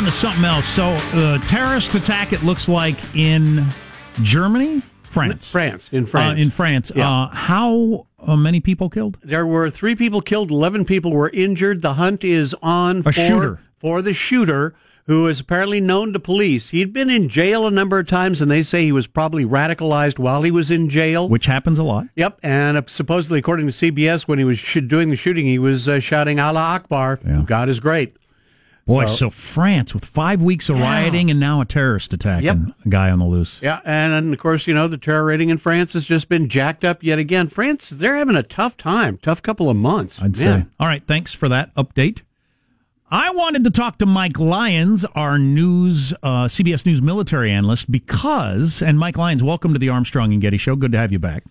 [0.00, 0.66] on to something else.
[0.66, 2.32] So, uh, terrorist attack.
[2.32, 3.66] It looks like in
[4.22, 6.90] Germany, France, France, in France, uh, in France.
[6.94, 7.10] Yeah.
[7.10, 9.18] Uh, how uh, many people killed?
[9.22, 11.82] There were three people killed, eleven people were injured.
[11.82, 13.60] The hunt is on A for, shooter.
[13.78, 14.74] for the shooter,
[15.06, 16.70] who is apparently known to police.
[16.70, 20.18] He'd been in jail a number of times, and they say he was probably radicalized
[20.18, 21.28] while he was in jail.
[21.28, 22.06] Which happens a lot.
[22.16, 25.58] Yep, and uh, supposedly, according to CBS, when he was sh- doing the shooting, he
[25.58, 27.42] was uh, shouting "Allah Akbar." Yeah.
[27.44, 28.16] God is great.
[28.90, 32.56] Boy, So- so, France with five weeks of rioting and now a terrorist attack Yep.
[32.56, 33.60] and a guy on the loose.
[33.62, 36.48] Yeah, and, and of course, you know the terror rating in France has just been
[36.48, 37.46] jacked up yet again.
[37.48, 40.18] France, they're having a tough time, tough couple of months.
[40.20, 40.62] I'd Man.
[40.62, 40.66] say.
[40.78, 42.22] All right, thanks for that update.
[43.12, 48.82] I wanted to talk to Mike Lyons, our news uh, CBS News military analyst, because
[48.82, 50.76] and Mike Lyons, welcome to the Armstrong and Getty Show.
[50.76, 51.42] Good to have you back.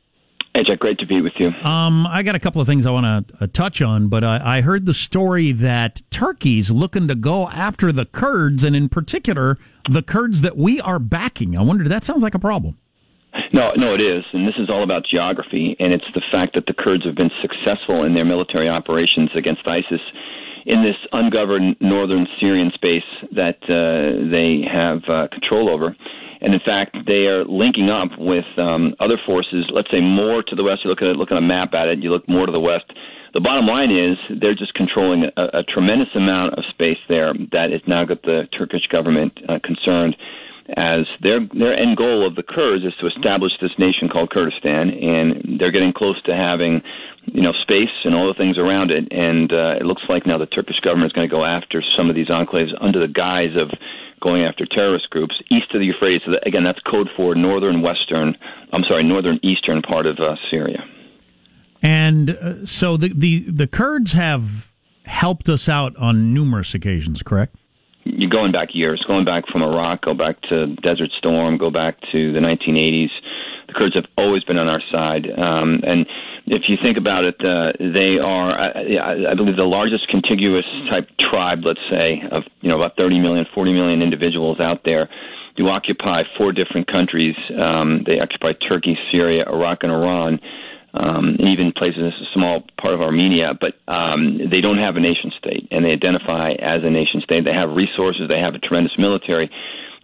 [0.59, 1.51] Hey, Jack, great to be with you.
[1.63, 4.57] Um, I got a couple of things I want to uh, touch on, but I,
[4.57, 9.57] I heard the story that Turkey's looking to go after the Kurds, and in particular,
[9.89, 11.57] the Kurds that we are backing.
[11.57, 12.77] I wonder, that sounds like a problem.
[13.53, 16.65] No, no, it is, and this is all about geography, and it's the fact that
[16.65, 20.01] the Kurds have been successful in their military operations against ISIS
[20.65, 25.95] in this ungoverned northern Syrian space that uh, they have uh, control over.
[26.41, 29.65] And in fact, they are linking up with um, other forces.
[29.73, 30.81] Let's say more to the west.
[30.83, 31.99] You look at it, look at a map at it.
[31.99, 32.85] You look more to the west.
[33.33, 37.71] The bottom line is they're just controlling a, a tremendous amount of space there that
[37.71, 40.15] has now got the Turkish government uh, concerned
[40.77, 44.89] as their their end goal of the Kurds is to establish this nation called Kurdistan,
[44.89, 46.81] and they're getting close to having,
[47.25, 49.07] you know, space and all the things around it.
[49.11, 52.09] And uh, it looks like now the Turkish government is going to go after some
[52.09, 53.69] of these enclaves under the guise of
[54.19, 56.21] going after terrorist groups east of the Euphrates.
[56.25, 58.35] So that, again, that's code for northern western.
[58.73, 60.83] I'm sorry, northern eastern part of uh, Syria.
[61.81, 64.73] And uh, so the, the the Kurds have
[65.05, 67.55] helped us out on numerous occasions, correct?
[68.17, 71.97] you're going back years, going back from Iraq, go back to Desert Storm, go back
[72.11, 73.09] to the 1980s.
[73.67, 76.05] The Kurds have always been on our side, um, and
[76.49, 81.07] if you think about it, uh, they are, I, I believe, the largest contiguous type
[81.19, 81.59] tribe.
[81.65, 85.09] Let's say of you know about 30 million, 40 million individuals out there.
[85.55, 87.35] Do occupy four different countries.
[87.61, 90.39] Um, they occupy Turkey, Syria, Iraq, and Iran
[90.93, 95.31] um, even places a small part of Armenia, but um, they don't have a nation
[95.37, 97.45] state, and they identify as a nation state.
[97.45, 99.49] They have resources, they have a tremendous military.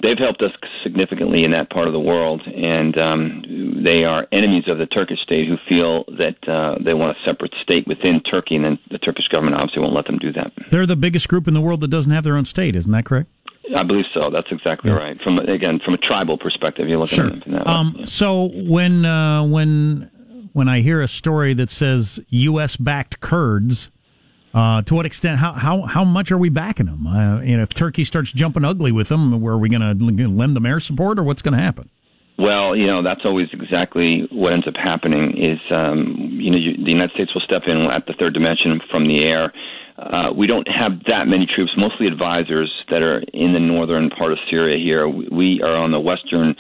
[0.04, 0.52] They've helped us
[0.84, 5.20] significantly in that part of the world, and um, they are enemies of the Turkish
[5.24, 8.98] state who feel that uh, they want a separate state within Turkey, and then the
[9.00, 10.52] Turkish government obviously won't let them do that.
[10.70, 13.06] They're the biggest group in the world that doesn't have their own state, isn't that
[13.06, 13.30] correct?
[13.76, 14.30] I believe so.
[14.30, 14.98] That's exactly Yeah.
[14.98, 15.20] right.
[15.24, 17.28] From again, from a tribal perspective, you're looking Sure.
[17.28, 17.68] at it from that.
[17.68, 20.12] Um, so when uh, when
[20.54, 22.76] when I hear a story that says U.S.
[22.78, 23.90] backed Kurds,
[24.56, 25.40] uh, to what extent?
[25.40, 27.06] How how how much are we backing them?
[27.06, 30.56] Uh, know, if Turkey starts jumping ugly with them, where are we going to lend
[30.56, 31.90] them air support, or what's going to happen?
[32.38, 36.84] Well, you know, that's always exactly what ends up happening is, um, you know, you,
[36.84, 39.54] the United States will step in at the third dimension from the air.
[39.98, 44.34] Uh, we don't have that many troops, mostly advisors that are in the northern part
[44.34, 45.08] of Syria here.
[45.08, 46.56] We are on the western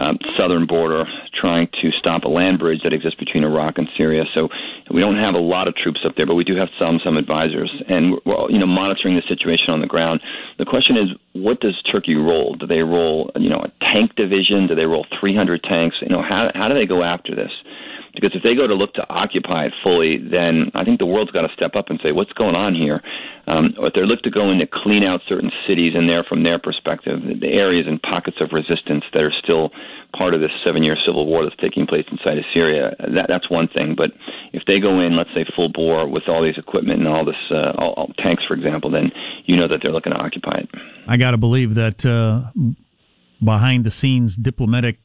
[0.00, 1.04] um, southern border
[1.34, 4.24] trying to stop a land bridge that exists between Iraq and Syria.
[4.34, 4.48] So
[4.90, 7.16] we don't have a lot of troops up there, but we do have some some
[7.16, 10.20] advisors, and we're you know monitoring the situation on the ground.
[10.58, 12.54] The question is, what does Turkey roll?
[12.54, 14.66] Do they roll you know a tank division?
[14.66, 15.96] Do they roll 300 tanks?
[16.00, 17.52] You know how how do they go after this?
[18.14, 21.30] Because if they go to look to occupy it fully, then I think the world's
[21.30, 23.00] got to step up and say, what's going on here?
[23.48, 26.44] Um, if they look to go in to clean out certain cities and there from
[26.44, 29.70] their perspective, the areas and pockets of resistance that are still
[30.16, 33.68] part of this seven-year civil war that's taking place inside of Syria, that, that's one
[33.68, 33.96] thing.
[33.96, 34.12] But
[34.52, 37.40] if they go in, let's say full bore with all these equipment and all this,
[37.50, 39.10] uh, all, all tanks, for example, then
[39.46, 40.68] you know that they're looking to occupy it.
[41.08, 42.52] I got to believe that uh,
[43.42, 44.98] behind the scenes diplomatic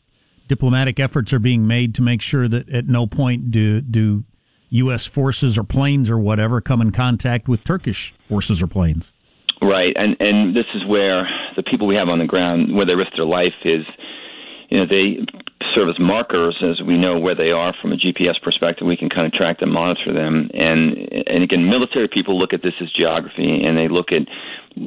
[0.47, 4.23] diplomatic efforts are being made to make sure that at no point do do
[4.69, 5.05] U.S.
[5.05, 9.13] forces or planes or whatever come in contact with Turkish forces or planes.
[9.61, 12.95] Right, and and this is where the people we have on the ground, where they
[12.95, 13.85] risk their life, is
[14.69, 15.25] you know they
[15.73, 18.85] serve as markers as we know where they are from a GPS perspective.
[18.85, 20.97] We can kind of track them, monitor them, and
[21.27, 24.27] and again, military people look at this as geography, and they look at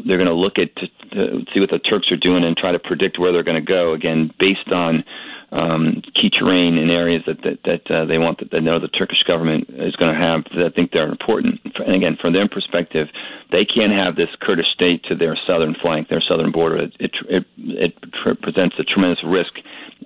[0.06, 2.70] they're going to look at to, to see what the Turks are doing and try
[2.70, 3.92] to predict where they're going to go.
[3.92, 5.02] Again, based on
[5.52, 8.88] um, key terrain in areas that that, that uh, they want that they know the
[8.88, 11.60] Turkish government is going to have that I think they're important.
[11.84, 13.08] And again, from their perspective,
[13.50, 16.76] they can't have this Kurdish state to their southern flank, their southern border.
[16.76, 19.52] It it it, it presents a tremendous risk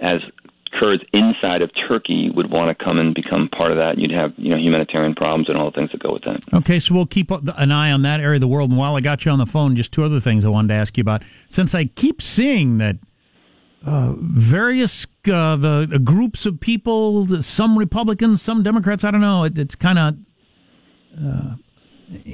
[0.00, 0.20] as
[0.78, 3.98] Kurds inside of Turkey would want to come and become part of that.
[3.98, 6.42] You'd have you know humanitarian problems and all the things that go with that.
[6.54, 8.70] Okay, so we'll keep an eye on that area of the world.
[8.70, 10.74] And while I got you on the phone, just two other things I wanted to
[10.74, 11.22] ask you about.
[11.48, 12.96] Since I keep seeing that
[13.86, 19.44] uh, various uh, the, groups of people, some Republicans, some Democrats, I don't know.
[19.44, 20.16] It, it's kind of
[21.22, 21.54] uh,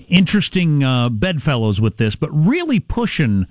[0.09, 3.47] interesting uh, bedfellows with this, but really pushing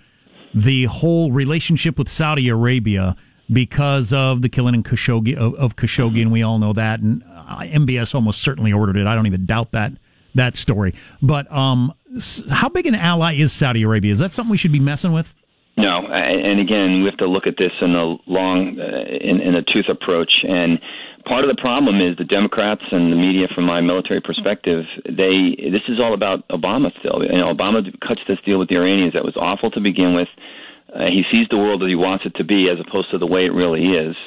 [0.54, 3.16] the whole relationship with Saudi Arabia
[3.52, 7.00] because of the killing in Khashoggi of, of Khashoggi, and we all know that.
[7.02, 9.08] And uh, MBS almost certainly ordered it.
[9.08, 9.94] I don't even doubt that
[10.36, 10.94] that story.
[11.22, 11.94] But um,
[12.50, 14.12] how big an ally is Saudi Arabia?
[14.12, 15.34] Is that something we should be messing with?
[15.80, 19.56] No, and again, we have to look at this in a long, uh, in, in
[19.56, 20.44] a tooth approach.
[20.44, 20.78] And
[21.24, 25.56] part of the problem is the Democrats and the media, from my military perspective, they
[25.72, 27.24] this is all about Obama still.
[27.24, 30.28] You know, Obama cuts this deal with the Iranians that was awful to begin with.
[30.94, 33.28] Uh, he sees the world as he wants it to be, as opposed to the
[33.28, 34.18] way it really is.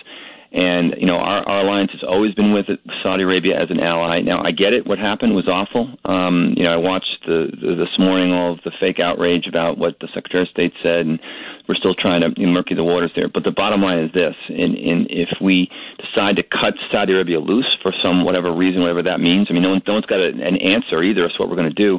[0.53, 2.67] And you know, our, our alliance has always been with
[3.03, 4.21] Saudi Arabia as an ally.
[4.21, 4.87] Now, I get it.
[4.87, 5.89] What happened was awful.
[6.05, 9.79] Um, you know, I watched the, the, this morning all of the fake outrage about
[9.79, 11.19] what the Secretary of State said, and
[11.67, 13.29] we're still trying to you know, murky the waters there.
[13.33, 17.41] But the bottom line is this: in, in if we decide to cut Saudi Arabia
[17.41, 20.21] loose for some whatever reason, whatever that means, I mean, no, one, no one's got
[20.21, 21.99] a, an answer either as to what we're going to do.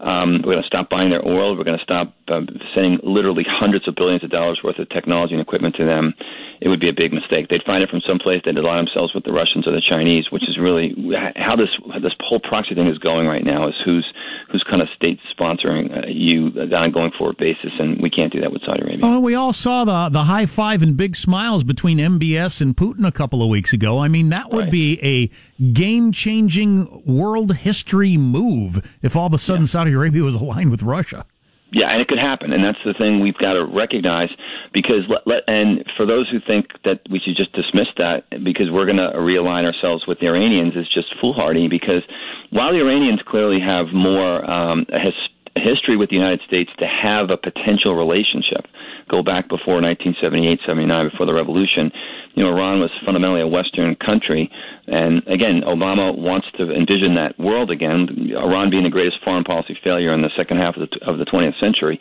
[0.00, 1.54] Um, we're going to stop buying their oil.
[1.54, 2.40] We're going to stop uh,
[2.74, 6.14] sending literally hundreds of billions of dollars worth of technology and equipment to them.
[6.60, 7.48] It would be a big mistake.
[7.48, 8.42] They'd find it from someplace.
[8.44, 10.94] They'd align themselves with the Russians or the Chinese, which is really
[11.36, 11.70] how this
[12.02, 13.68] this whole proxy thing is going right now.
[13.68, 14.06] Is who's
[14.50, 18.32] who's kind of state sponsoring uh, you on a going forward basis, and we can't
[18.32, 19.00] do that with Saudi Arabia.
[19.02, 23.06] Oh, we all saw the the high five and big smiles between MBS and Putin
[23.06, 23.98] a couple of weeks ago.
[23.98, 24.72] I mean, that would right.
[24.72, 29.68] be a game changing world history move if all of a sudden yeah.
[29.68, 31.24] Saudi Arabia was aligned with Russia.
[31.72, 34.28] Yeah, and it could happen, and that's the thing we've got to recognize.
[34.72, 38.70] Because let, let, and for those who think that we should just dismiss that because
[38.70, 41.68] we're going to realign ourselves with the Iranians is just foolhardy.
[41.68, 42.02] Because
[42.50, 45.14] while the Iranians clearly have more um, a his,
[45.56, 48.66] history with the United States to have a potential relationship,
[49.10, 51.90] go back before 1978, 79, before the revolution
[52.34, 54.50] you know, Iran was fundamentally a Western country.
[54.86, 58.32] And again, Obama wants to envision that world again.
[58.36, 61.24] Iran being the greatest foreign policy failure in the second half of the, of the
[61.24, 61.98] 20th century.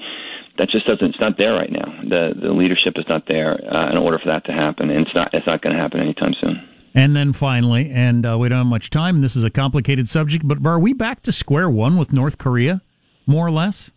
[0.57, 1.09] That just doesn't.
[1.09, 1.87] It's not there right now.
[2.03, 5.15] The the leadership is not there uh, in order for that to happen, and it's
[5.15, 5.33] not.
[5.33, 6.67] It's not going to happen anytime soon.
[6.93, 9.15] And then finally, and uh, we don't have much time.
[9.15, 12.37] And this is a complicated subject, but are we back to square one with North
[12.37, 12.81] Korea,
[13.25, 13.91] more or less?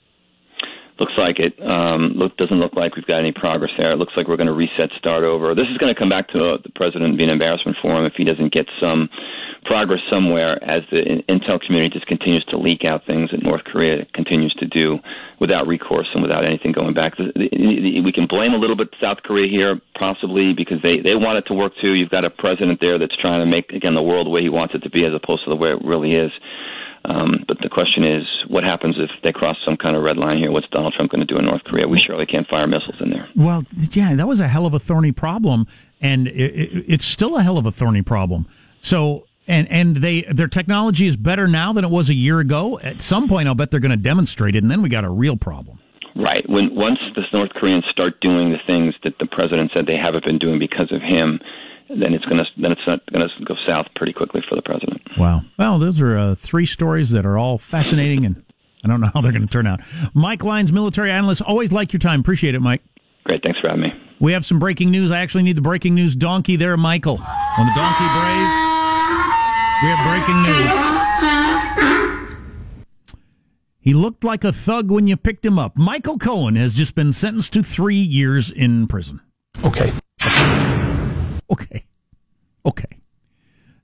[1.03, 1.59] Looks like it.
[1.59, 3.91] Um, look, doesn't look like we've got any progress there.
[3.91, 5.53] It looks like we're going to reset, start over.
[5.53, 8.07] This is going to come back to uh, the president being an embarrassment for him
[8.07, 9.11] if he doesn't get some
[9.65, 14.07] progress somewhere as the intel community just continues to leak out things that North Korea
[14.15, 14.99] continues to do
[15.41, 17.19] without recourse and without anything going back.
[17.19, 21.47] We can blame a little bit South Korea here, possibly because they they want it
[21.51, 21.95] to work too.
[21.95, 24.49] You've got a president there that's trying to make again the world the way he
[24.49, 26.31] wants it to be, as opposed to the way it really is.
[27.05, 30.39] Um, but the question is, what happens if they cross some kind of red line
[30.39, 30.53] here?
[30.53, 31.89] What's Donald Trump going to do in North Korea?
[31.89, 33.29] We surely can't fire missiles in there.
[33.35, 35.67] Well, yeah, that was a hell of a thorny problem,
[36.01, 38.47] and it, it, it's still a hell of a thorny problem.
[38.81, 42.79] So, and and they their technology is better now than it was a year ago.
[42.79, 45.11] At some point, I'll bet they're going to demonstrate it, and then we got a
[45.11, 45.81] real problem.
[46.15, 46.49] Right.
[46.49, 50.25] When once the North Koreans start doing the things that the president said they haven't
[50.25, 51.41] been doing because of him,
[51.89, 54.63] then it's going to then it's not going to go south pretty quickly for the
[54.63, 55.01] president.
[55.19, 55.43] Wow.
[55.59, 58.45] Well, those are uh, three stories that are all fascinating, and
[58.85, 59.81] I don't know how they're going to turn out.
[60.15, 61.43] Mike Lyons, military analyst.
[61.43, 62.21] Always like your time.
[62.21, 62.83] Appreciate it, Mike.
[63.25, 63.43] Great.
[63.43, 63.93] Thanks for having me.
[64.21, 65.11] We have some breaking news.
[65.11, 67.19] I actually need the breaking news donkey there, Michael.
[67.19, 68.53] On the donkey brays,
[69.83, 70.93] we have breaking news.
[73.81, 75.77] He looked like a thug when you picked him up.
[75.77, 79.21] Michael Cohen has just been sentenced to three years in prison.
[79.65, 79.93] Okay.
[81.53, 81.85] Okay.
[82.65, 82.99] Okay.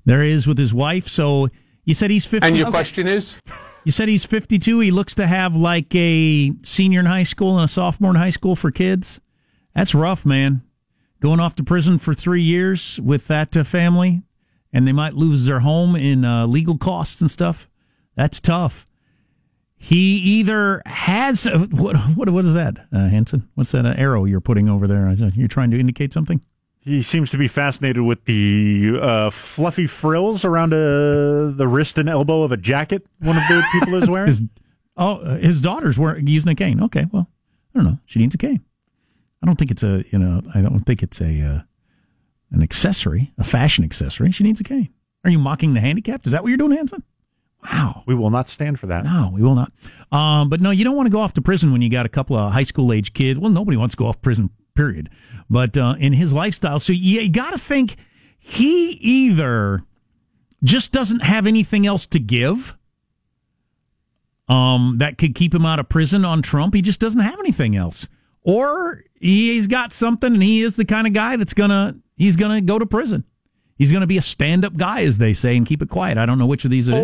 [0.05, 1.09] There he is with his wife.
[1.09, 1.49] So
[1.85, 2.47] you said he's 50.
[2.47, 2.73] And your okay.
[2.73, 3.37] question is?
[3.85, 4.81] You said he's 52.
[4.81, 8.31] He looks to have like a senior in high school and a sophomore in high
[8.31, 9.21] school for kids.
[9.75, 10.63] That's rough, man.
[11.21, 14.23] Going off to prison for three years with that uh, family,
[14.73, 17.69] and they might lose their home in uh, legal costs and stuff.
[18.15, 18.87] That's tough.
[19.77, 23.49] He either has what what what is that, uh, Hanson?
[23.55, 25.11] What's that uh, arrow you're putting over there?
[25.35, 26.45] You're trying to indicate something?
[26.81, 32.09] He seems to be fascinated with the uh, fluffy frills around uh, the wrist and
[32.09, 34.29] elbow of a jacket one of the people is wearing.
[34.29, 34.43] his,
[34.97, 36.83] oh, uh, his daughter's wearing using a cane.
[36.85, 37.29] Okay, well,
[37.75, 37.99] I don't know.
[38.07, 38.65] She needs a cane.
[39.43, 40.43] I don't think it's a you know.
[40.55, 41.61] I don't think it's a uh,
[42.51, 44.31] an accessory, a fashion accessory.
[44.31, 44.89] She needs a cane.
[45.25, 46.27] Are you mocking the handicapped?
[46.27, 47.03] Is that what you're doing, Hanson?
[47.65, 48.03] Wow.
[48.07, 49.05] We will not stand for that.
[49.05, 49.73] No, we will not.
[50.13, 52.09] Um, but no, you don't want to go off to prison when you got a
[52.09, 53.39] couple of high school age kids.
[53.39, 55.11] Well, nobody wants to go off prison period.
[55.51, 57.97] But uh, in his lifestyle, so you, got to think
[58.39, 59.83] he either
[60.63, 62.77] just doesn't have anything else to give
[64.49, 66.75] um, that could keep him out of prison on Trump.
[66.75, 68.07] He just doesn't have anything else.
[68.43, 72.61] Or he's got something and he is the kind of guy that's gonna he's gonna
[72.61, 73.25] go to prison.
[73.77, 76.19] He's gonna be a stand up guy, as they say, and keep it quiet.
[76.19, 77.03] I don't know which of these it is.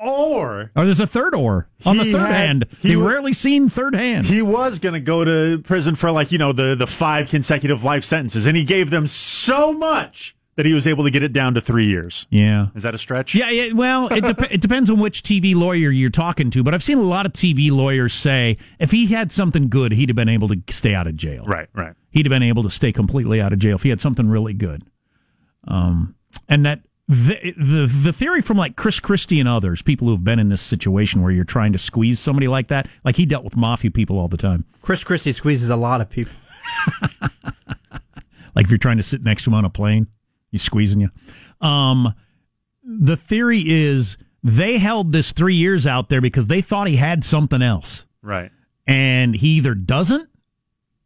[0.00, 2.64] Or, or Or there's a third or on the third had- hand.
[2.80, 4.26] he rarely seen third hand.
[4.26, 7.84] he was going to go to prison for like, you know, the, the five consecutive
[7.84, 11.32] life sentences, and he gave them so much that he was able to get it
[11.32, 12.26] down to three years.
[12.30, 12.66] yeah.
[12.74, 13.32] Is that a stretch?
[13.32, 13.72] Yeah, yeah.
[13.72, 16.98] Well, it, dep- it depends on which TV lawyer you're talking to, but I've seen
[16.98, 20.48] a lot of TV lawyers say if he had something good, he'd have been able
[20.48, 21.44] to stay out of jail.
[21.46, 21.94] Right, right.
[22.10, 24.52] He'd have been able to stay completely out of jail if he had something really
[24.52, 24.82] good.
[25.68, 26.16] Um,
[26.48, 30.38] and that the, the the theory from like Chris Christie and others, people who've been
[30.38, 33.56] in this situation where you're trying to squeeze somebody like that, like he dealt with
[33.56, 34.64] mafia people all the time.
[34.82, 36.32] Chris Christie squeezes a lot of people.
[38.54, 40.08] Like if you're trying to sit next to him on a plane,
[40.50, 41.10] he's squeezing you.
[41.60, 42.12] Um,
[42.82, 47.22] the theory is they held this three years out there because they thought he had
[47.24, 48.50] something else, Right.
[48.84, 50.28] and he either doesn't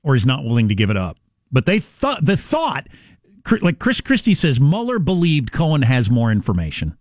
[0.02, 1.18] or he's not willing to give it up.
[1.50, 2.86] But they thought the thought,
[3.60, 6.96] like Chris Christie says, Mueller believed Cohen has more information.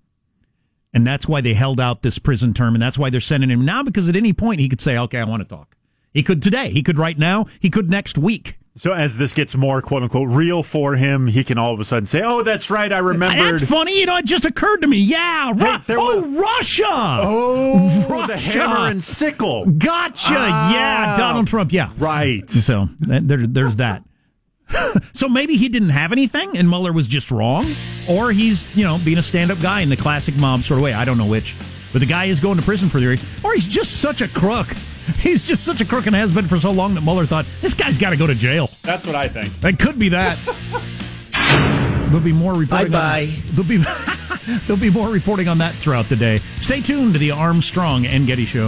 [0.93, 3.63] And that's why they held out this prison term, and that's why they're sending him
[3.63, 3.81] now.
[3.81, 5.77] Because at any point he could say, "Okay, I want to talk."
[6.13, 6.69] He could today.
[6.69, 7.45] He could right now.
[7.61, 8.57] He could next week.
[8.75, 11.85] So as this gets more quote unquote real for him, he can all of a
[11.85, 13.99] sudden say, "Oh, that's right, I remembered." That's funny.
[13.99, 14.97] You know, it just occurred to me.
[14.97, 15.51] Yeah.
[15.51, 16.85] Ru- there oh, was- Russia.
[16.87, 19.65] Oh, the hammer and sickle.
[19.65, 20.35] Gotcha.
[20.37, 20.73] Ah.
[20.73, 21.17] yeah.
[21.17, 21.71] Donald Trump.
[21.71, 21.91] Yeah.
[21.97, 22.49] Right.
[22.49, 24.03] So there's that.
[25.13, 27.65] so maybe he didn't have anything and Mueller was just wrong,
[28.09, 30.83] or he's, you know, being a stand up guy in the classic mob sort of
[30.83, 30.93] way.
[30.93, 31.55] I don't know which.
[31.91, 34.67] But the guy is going to prison for the or he's just such a crook.
[35.17, 37.73] He's just such a crook and has been for so long that Mueller thought, this
[37.73, 38.69] guy's got to go to jail.
[38.83, 39.51] That's what I think.
[39.63, 40.37] It could be that.
[42.11, 42.91] There'll be more reporting.
[42.91, 43.27] Bye-bye.
[43.51, 43.83] There'll be
[44.67, 46.39] there'll be more reporting on that throughout the day.
[46.59, 48.67] Stay tuned to the Armstrong and Getty Show.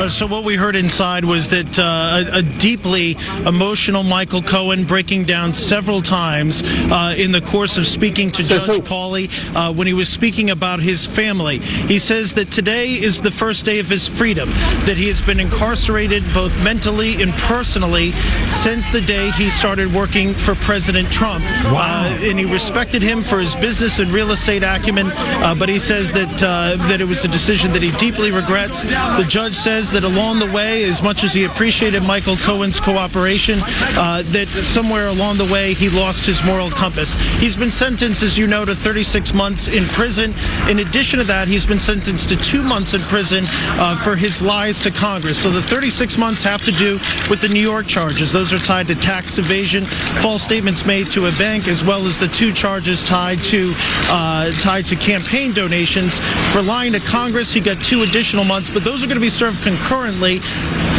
[0.00, 4.84] Uh, so what we heard inside was that uh, a, a deeply emotional Michael Cohen
[4.84, 6.62] breaking down several times
[6.92, 10.78] uh, in the course of speaking to Judge Pauley uh, when he was speaking about
[10.78, 11.58] his family.
[11.58, 14.48] He says that today is the first day of his freedom,
[14.86, 18.12] that he has been incarcerated both mentally and personally
[18.48, 21.44] since the day he started working for President Trump.
[21.72, 22.06] Wow.
[22.22, 26.12] and he respected him for his business and real estate acumen, uh, but he says
[26.12, 28.84] that uh, that it was a decision that he deeply regrets.
[28.84, 33.58] The judge says that along the way, as much as he appreciated Michael Cohen's cooperation,
[33.96, 37.14] uh, that somewhere along the way he lost his moral compass.
[37.38, 40.34] He's been sentenced, as you know, to 36 months in prison.
[40.68, 44.42] In addition to that, he's been sentenced to two months in prison uh, for his
[44.42, 45.42] lies to Congress.
[45.42, 46.94] So the 36 months have to do
[47.30, 48.32] with the New York charges.
[48.32, 52.18] Those are tied to tax evasion, false statements made to a bank, as well as
[52.18, 53.74] the two charges tied to
[54.10, 56.18] uh, tied to campaign donations
[56.52, 57.52] for lying to Congress.
[57.52, 60.40] He got two additional months, but those are going to be served concurrently.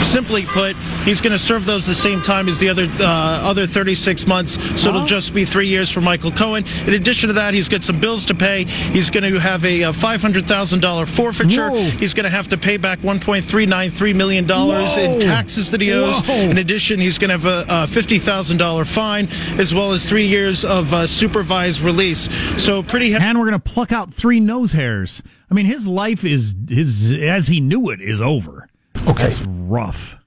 [0.03, 3.67] Simply put, he's going to serve those the same time as the other uh, other
[3.67, 4.53] 36 months.
[4.81, 6.63] So it'll just be three years for Michael Cohen.
[6.87, 8.63] In addition to that, he's got some bills to pay.
[8.63, 11.69] He's going to have a, uh $500,000 forfeiture.
[11.69, 11.77] Whoa.
[11.83, 16.21] He's going to have to pay back $1.393 million in taxes that he owes.
[16.21, 16.33] Whoa.
[16.33, 19.27] In addition, he's going to have a, a $50,000 fine
[19.59, 22.29] as well as three years of uh, supervised release.
[22.63, 23.13] So pretty.
[23.13, 25.21] And we're going to pluck out three nose hairs.
[25.51, 28.68] I mean, his life is his as he knew it is over.
[29.09, 30.17] Okay, that's rough.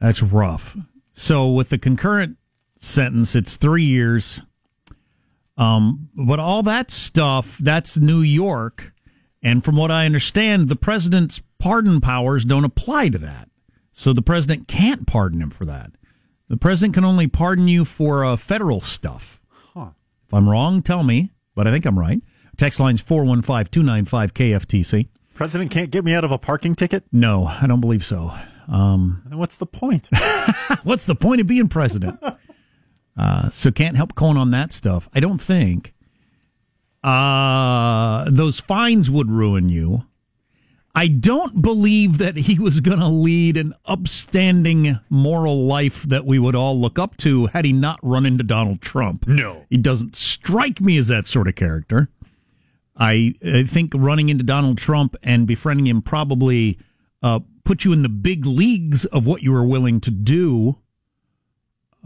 [0.00, 0.76] That's rough.
[1.12, 2.36] So with the concurrent
[2.76, 4.42] sentence, it's three years.
[5.56, 8.92] Um, but all that stuff, that's New York,
[9.42, 13.48] and from what I understand, the president's pardon powers don't apply to that.
[13.92, 15.90] So the president can't pardon him for that.
[16.48, 19.40] The president can only pardon you for uh, federal stuff.
[20.26, 22.20] If I'm wrong, tell me, but I think I'm right.
[22.56, 25.08] Text line's 415 295 KFTC.
[25.38, 27.04] President can't get me out of a parking ticket.
[27.12, 28.32] No, I don't believe so.
[28.66, 30.08] Um, Then what's the point?
[30.82, 32.20] what's the point of being president?
[33.16, 35.08] Uh, so can't help Cohen on that stuff.
[35.12, 35.92] I don't think.
[37.02, 40.04] Uh, those fines would ruin you.
[40.94, 46.38] I don't believe that he was going to lead an upstanding moral life that we
[46.38, 49.26] would all look up to had he not run into Donald Trump.
[49.26, 49.66] No.
[49.68, 52.10] He doesn't strike me as that sort of character.
[52.98, 56.78] I, I think running into Donald Trump and befriending him probably
[57.22, 60.78] uh, put you in the big leagues of what you were willing to do.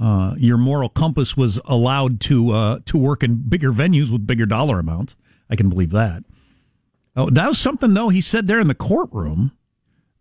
[0.00, 4.46] Uh, your moral compass was allowed to uh, to work in bigger venues with bigger
[4.46, 5.16] dollar amounts.
[5.48, 6.24] I can believe that.
[7.14, 9.52] Oh, that was something though he said there in the courtroom.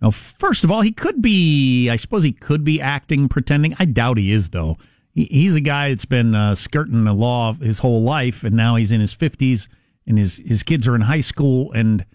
[0.01, 1.89] Now, first of all, he could be.
[1.89, 3.75] I suppose he could be acting, pretending.
[3.79, 4.77] I doubt he is though.
[5.13, 8.75] He, he's a guy that's been uh, skirting the law his whole life, and now
[8.75, 9.69] he's in his fifties,
[10.08, 12.05] and his his kids are in high school, and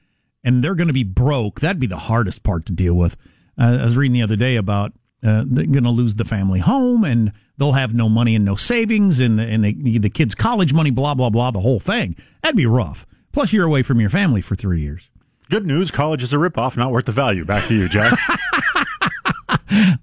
[0.45, 1.61] and they're going to be broke.
[1.61, 3.17] That'd be the hardest part to deal with.
[3.59, 6.61] Uh, I was reading the other day about uh, they're going to lose the family
[6.61, 10.73] home, and they'll have no money and no savings, and and they, the kids' college
[10.73, 12.17] money, blah blah blah, the whole thing.
[12.43, 13.07] That'd be rough.
[13.33, 15.11] Plus, you're away from your family for three years.
[15.51, 17.45] Good news, college is a ripoff, not worth the value.
[17.45, 18.19] Back to you, Jack.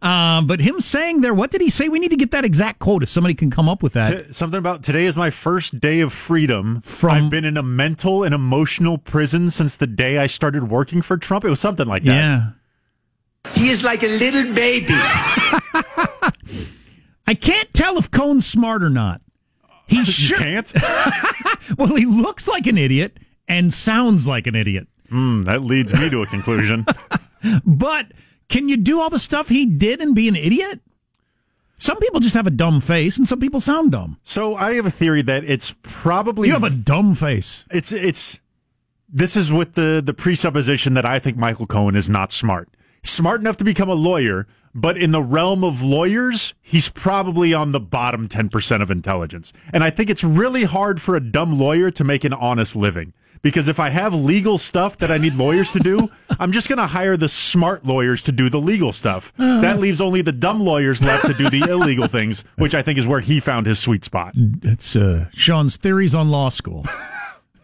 [0.02, 1.90] Um, but him saying there, what did he say?
[1.90, 4.28] We need to get that exact quote if somebody can come up with that.
[4.28, 6.82] T- something about today is my first day of freedom.
[6.82, 11.02] From- I've been in a mental and emotional prison since the day I started working
[11.02, 11.46] for Trump.
[11.46, 12.14] It was something like that.
[12.14, 12.50] Yeah.
[13.54, 14.94] He is like a little baby.
[17.26, 19.22] I can't tell if Cohen's smart or not.
[19.88, 20.72] He You sure can't?
[21.78, 23.18] well, he looks like an idiot
[23.48, 24.88] and sounds like an idiot.
[25.10, 26.86] Hmm, that leads me to a conclusion.
[27.66, 28.08] But
[28.50, 30.82] can you do all the stuff he did and be an idiot?
[31.78, 34.18] Some people just have a dumb face, and some people sound dumb.
[34.24, 37.66] So I have a theory that it's probably You have a dumb face.
[37.72, 38.40] it's it's
[39.12, 42.70] this is with the the presupposition that I think Michael Cohen is not smart.
[43.04, 47.74] Smart enough to become a lawyer, but in the realm of lawyers, he's probably on
[47.74, 49.52] the bottom 10% of intelligence.
[49.74, 53.14] And I think it's really hard for a dumb lawyer to make an honest living.
[53.44, 56.10] Because if I have legal stuff that I need lawyers to do,
[56.40, 59.34] I'm just going to hire the smart lawyers to do the legal stuff.
[59.38, 62.98] That leaves only the dumb lawyers left to do the illegal things, which I think
[62.98, 64.34] is where he found his sweet spot.
[64.36, 66.86] It's uh, Sean's theories on law school.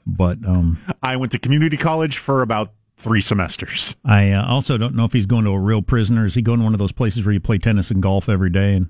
[0.06, 3.96] But um, I went to community college for about three semesters.
[4.04, 6.42] I uh, also don't know if he's going to a real prison or is he
[6.42, 8.90] going to one of those places where you play tennis and golf every day and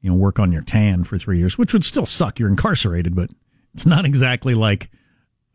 [0.00, 2.38] you know work on your tan for three years, which would still suck.
[2.38, 3.30] You're incarcerated, but
[3.74, 4.90] it's not exactly like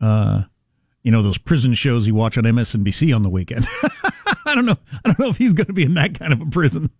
[0.00, 0.44] uh,
[1.04, 3.68] you know those prison shows you watch on MSNBC on the weekend.
[4.44, 4.78] I don't know.
[5.04, 6.90] I don't know if he's going to be in that kind of a prison.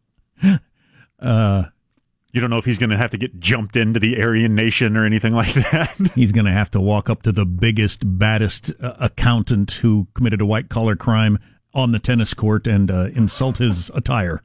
[2.35, 4.97] You don't know if he's going to have to get jumped into the Aryan Nation
[4.97, 5.95] or anything like that.
[6.17, 10.41] He's going to have to walk up to the biggest, baddest uh, accountant who committed
[10.41, 11.39] a white collar crime
[11.75, 14.43] on the tennis court and uh, insult his attire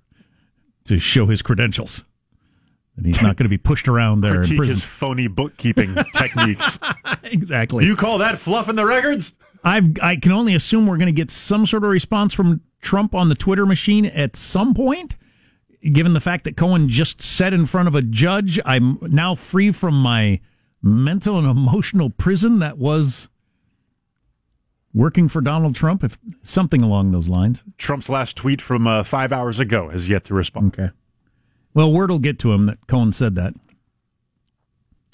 [0.84, 2.06] to show his credentials.
[2.96, 6.78] And he's not going to be pushed around there Critique his phony bookkeeping techniques.
[7.24, 7.88] exactly.
[7.88, 9.34] You call that fluffing the records?
[9.64, 13.14] I've, I can only assume we're going to get some sort of response from Trump
[13.14, 15.16] on the Twitter machine at some point.
[15.82, 19.72] Given the fact that Cohen just said in front of a judge, I'm now free
[19.72, 20.42] from my
[20.82, 23.30] mental and emotional prison that was
[24.94, 27.64] working for Donald Trump, if something along those lines.
[27.78, 30.80] Trump's last tweet from uh, five hours ago has yet to respond.
[30.80, 30.92] Okay.
[31.74, 33.54] Well, word will get to him that Cohen said that.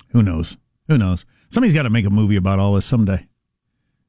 [0.09, 0.57] Who knows?
[0.87, 1.25] Who knows?
[1.49, 3.27] Somebody's got to make a movie about all this someday.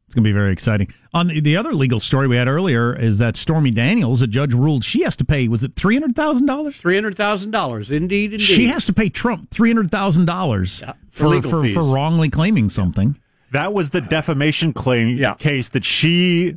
[0.07, 0.92] It's going to be very exciting.
[1.14, 4.55] On the, the other legal story we had earlier is that Stormy Daniels, a judge
[4.55, 6.14] ruled she has to pay, was it $300,000?
[6.14, 7.90] $300,000.
[7.90, 8.40] Indeed, indeed.
[8.40, 13.19] She has to pay Trump $300,000 Yeah, for for, for, for wrongly claiming something.
[13.51, 15.35] That was the defamation claim Yeah.
[15.35, 16.57] case that she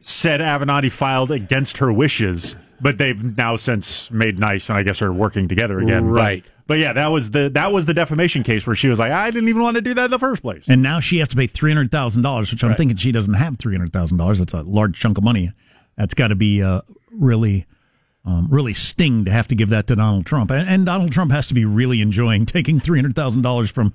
[0.00, 5.00] said Avenatti filed against her wishes, but they've now since made nice and I guess
[5.00, 6.04] are working together again.
[6.06, 6.44] But- Right.
[6.68, 9.30] But, yeah, that was the that was the defamation case where she was like, I
[9.30, 10.68] didn't even want to do that in the first place.
[10.68, 13.34] And now she has to pay three hundred thousand dollars, which I'm thinking she doesn't
[13.34, 14.38] have three hundred thousand dollars.
[14.38, 15.52] That's a large chunk of money.
[15.98, 17.66] That's got to be uh, really,
[18.24, 21.30] um, really sting to have to give that to Donald Trump, and, and Donald Trump
[21.32, 23.92] has to be really enjoying taking three hundred thousand dollars from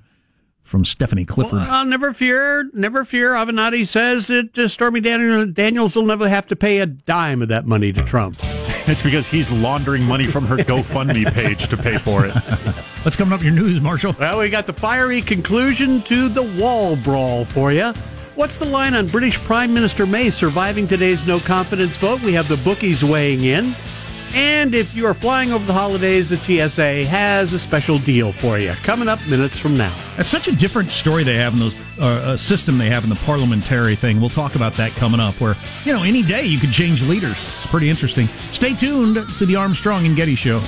[0.61, 1.59] from Stephanie Clifford.
[1.59, 3.31] Well, never fear, never fear.
[3.31, 7.47] Avenatti says that uh, Stormy Daniel- Daniels will never have to pay a dime of
[7.47, 8.37] that money to Trump.
[8.89, 12.31] It's because he's laundering money from her GoFundMe page to pay for it.
[13.03, 14.17] What's coming up in your news, Marsha?
[14.17, 17.91] Well, we got the fiery conclusion to the wall brawl for you.
[18.35, 22.21] What's the line on British Prime Minister May surviving today's no confidence vote?
[22.21, 23.75] We have the bookies weighing in.
[24.33, 28.59] And if you are flying over the holidays, the TSA has a special deal for
[28.59, 28.71] you.
[28.83, 29.93] Coming up minutes from now.
[30.15, 33.09] That's such a different story they have in those uh, uh, system they have in
[33.09, 34.19] the parliamentary thing.
[34.19, 35.39] We'll talk about that coming up.
[35.41, 37.37] Where you know any day you could change leaders.
[37.37, 38.27] It's pretty interesting.
[38.27, 40.61] Stay tuned to the Armstrong and Getty Show.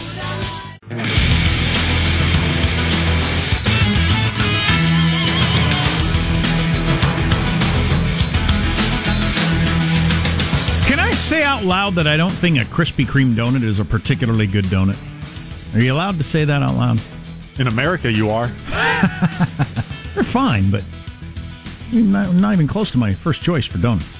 [11.49, 14.95] Out loud that I don't think a Krispy Kreme donut is a particularly good donut?
[15.73, 17.01] Are you allowed to say that out loud?
[17.57, 18.47] In America, you are.
[20.13, 20.83] They're fine, but
[21.91, 24.15] not, not even close to my first choice for donuts.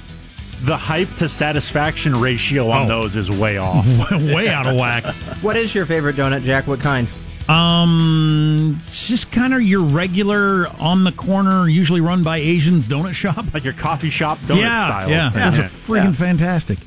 [0.63, 3.01] The hype to satisfaction ratio on Oh.
[3.01, 3.85] those is way off.
[4.11, 5.03] Way out of whack.
[5.43, 6.65] What is your favorite donut, Jack?
[6.65, 7.07] What kind?
[7.47, 13.13] Um, it's just kind of your regular on the corner, usually run by Asians donut
[13.13, 13.53] shop.
[13.53, 15.09] like your coffee shop donut yeah, style.
[15.09, 16.79] Yeah, those are freaking fantastic.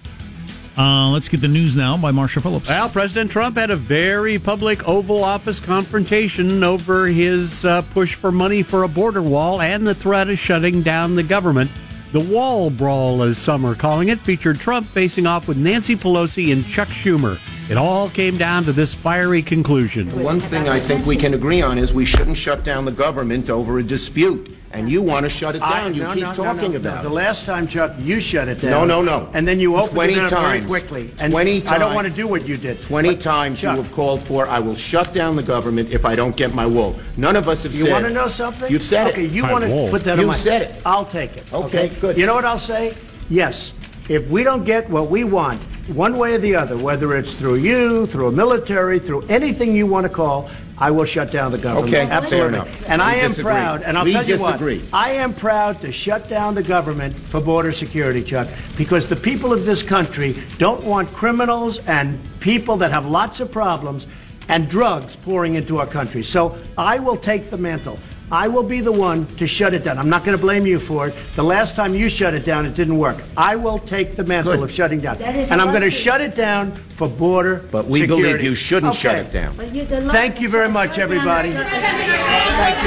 [0.77, 2.69] Uh, let's get the news now by Marsha Phillips.
[2.69, 8.33] Well, President Trump had a very public Oval Office confrontation over his uh, push for
[8.33, 11.71] money for a border wall and the threat of shutting down the government.
[12.13, 16.53] The wall brawl, as some are calling it, featured Trump facing off with Nancy Pelosi
[16.53, 17.39] and Chuck Schumer.
[17.71, 20.09] It all came down to this fiery conclusion.
[20.09, 22.93] The One thing I think we can agree on is we shouldn't shut down the
[22.93, 24.55] government over a dispute.
[24.73, 25.95] And you want to shut it down.
[25.95, 27.11] you no, keep no, no, talking no, about no.
[27.11, 28.89] The last time, Chuck, you shut it down.
[28.89, 29.21] no, no.
[29.21, 29.31] No.
[29.35, 30.67] And then you opened it up very times.
[30.67, 31.11] quickly.
[31.21, 31.71] And 20 times.
[31.71, 32.81] I don't want to do what you did.
[32.81, 36.07] 20 But, times Chuck, you have called for, I will shut down the government if
[36.07, 36.97] I don't get my wall.
[37.19, 37.87] None of us have You said.
[37.89, 38.73] You want to know something?
[38.73, 39.31] You've said okay, it.
[39.31, 40.37] you want to put that You on my...
[40.37, 40.83] said it.
[40.87, 41.53] I'll take it.
[41.53, 42.17] Okay, good.
[42.17, 42.95] You know what I'll say?
[43.29, 43.75] Yes.
[44.09, 47.57] If we don't get what we want, one way or the other, whether it's through
[47.57, 51.59] you, through a military, through anything you want to call, I will shut down the
[51.59, 51.95] government.
[51.95, 52.49] Okay, fair Absolutely.
[52.59, 52.89] enough.
[52.89, 53.53] And We I am disagree.
[53.53, 54.79] proud, and I'll We tell you disagree.
[54.79, 59.17] what, I am proud to shut down the government for border security, Chuck, because the
[59.17, 64.07] people of this country don't want criminals and people that have lots of problems
[64.49, 66.23] and drugs pouring into our country.
[66.23, 67.99] So I will take the mantle.
[68.33, 69.99] I will be the one to shut it down.
[69.99, 71.15] I'm not going to blame you for it.
[71.37, 73.19] The last time you shut it down, it didn't work.
[73.37, 74.63] I will take the mantle Good.
[74.65, 75.21] of shutting down.
[75.21, 78.33] And I'm going to shut it down for border But we security.
[78.33, 79.55] believe you shouldn't shut it down.
[79.57, 81.53] But you- the law- Thank you very much, everybody.
[81.53, 82.79] Thank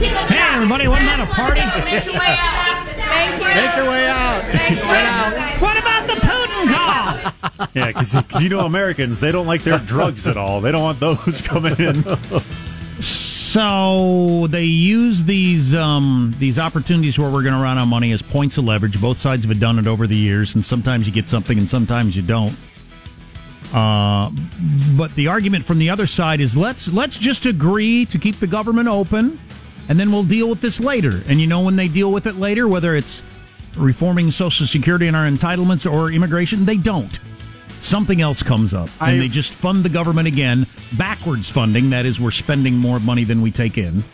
[0.00, 0.08] you.
[0.28, 1.62] Hey, everybody, wasn't that a party?
[1.90, 2.86] Make your way out.
[3.08, 3.48] Thank you.
[3.48, 4.44] Make your way out.
[4.52, 5.60] Make your way out.
[5.62, 7.68] what about the Putin call?
[7.74, 10.60] Yeah, because you know Americans, they don't like their drugs at all.
[10.60, 12.04] They don't want those coming in.
[13.52, 18.10] So they use these um, these opportunities where we're going to run out of money
[18.12, 18.98] as points of leverage.
[18.98, 22.16] Both sides have done it over the years, and sometimes you get something, and sometimes
[22.16, 22.56] you don't.
[23.74, 24.30] Uh,
[24.96, 28.46] but the argument from the other side is let's let's just agree to keep the
[28.46, 29.38] government open,
[29.90, 31.20] and then we'll deal with this later.
[31.28, 33.22] And you know when they deal with it later, whether it's
[33.76, 37.20] reforming Social Security and our entitlements or immigration, they don't.
[37.80, 40.64] Something else comes up, and I've- they just fund the government again,
[40.96, 41.90] backwards funding.
[41.90, 44.04] That is, we're spending more money than we take in.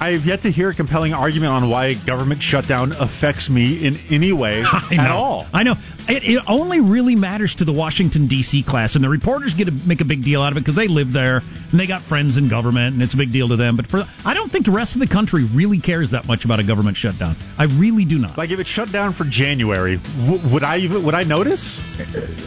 [0.00, 3.86] I have yet to hear a compelling argument on why a government shutdown affects me
[3.86, 5.46] in any way at all.
[5.52, 5.76] I know.
[6.06, 8.62] It, it only really matters to the Washington D.C.
[8.64, 10.88] class, and the reporters get to make a big deal out of it because they
[10.88, 13.76] live there and they got friends in government, and it's a big deal to them.
[13.76, 16.58] But for I don't think the rest of the country really cares that much about
[16.58, 17.34] a government shutdown.
[17.56, 18.36] I really do not.
[18.36, 21.78] Like if it shut down for January, w- would I even would I notice?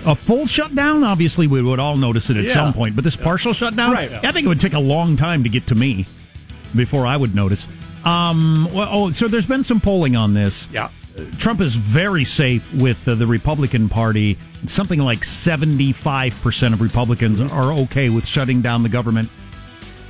[0.06, 2.54] A full shutdown, obviously, we would all notice it at Yeah.
[2.54, 2.96] some point.
[2.96, 4.12] But this partial shutdown, Right.
[4.12, 6.06] I think it would take a long time to get to me
[6.76, 7.68] before I would notice.
[8.06, 10.68] Um, well, oh, so there's been some polling on this.
[10.72, 10.90] Yeah.
[11.40, 14.38] Trump is very safe with uh, the Republican Party.
[14.66, 19.30] Something like 75% of Republicans are okay with shutting down the government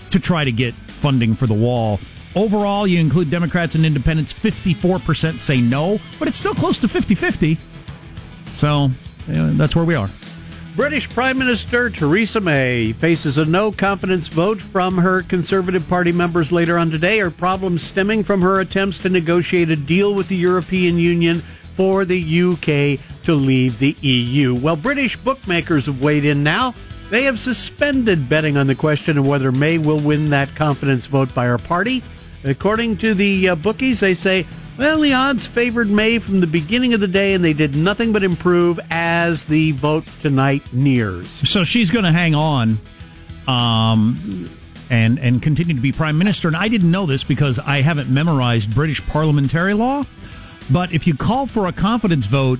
[0.09, 1.99] to try to get funding for the wall.
[2.35, 7.15] Overall, you include Democrats and independents, 54% say no, but it's still close to 50
[7.15, 7.57] 50.
[8.51, 8.91] So
[9.33, 10.09] uh, that's where we are.
[10.77, 16.51] British Prime Minister Theresa May faces a no confidence vote from her Conservative Party members
[16.51, 17.17] later on today.
[17.17, 21.39] Her problems stemming from her attempts to negotiate a deal with the European Union
[21.75, 24.53] for the UK to leave the EU.
[24.53, 26.75] Well, British bookmakers have weighed in now.
[27.09, 31.33] They have suspended betting on the question of whether May will win that confidence vote
[31.33, 32.03] by her party.
[32.43, 34.45] According to the uh, bookies, they say,
[34.77, 38.13] well, the odds favored May from the beginning of the day, and they did nothing
[38.13, 41.27] but improve as the vote tonight nears.
[41.49, 42.77] So she's going to hang on
[43.47, 44.49] um,
[44.89, 46.47] and, and continue to be prime minister.
[46.47, 50.03] And I didn't know this because I haven't memorized British parliamentary law.
[50.69, 52.59] But if you call for a confidence vote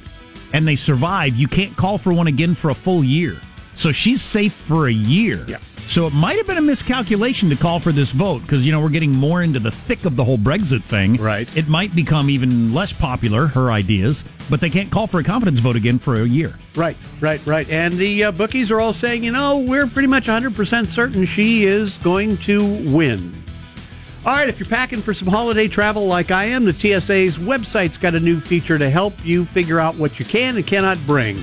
[0.54, 3.40] and they survive, you can't call for one again for a full year.
[3.74, 5.46] So she's safe for a year.
[5.48, 5.58] Yeah.
[5.88, 8.82] So it might have been a miscalculation to call for this vote because, you know,
[8.82, 11.15] we're getting more into the thick of the whole Brexit thing.
[11.15, 11.56] Right.
[11.56, 15.60] It might become even less popular, her ideas, but they can't call for a confidence
[15.60, 16.54] vote again for a year.
[16.76, 17.69] Right, right, right.
[17.69, 21.63] And the uh, bookies are all saying, you know, we're pretty much 100% certain she
[21.63, 22.60] is going to
[22.93, 23.43] win.
[24.26, 27.95] All right, if you're packing for some holiday travel like I am, the TSA's website's
[27.97, 31.38] got a new feature to help you figure out what you can and cannot bring.